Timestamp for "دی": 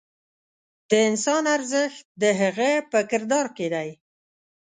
3.73-3.89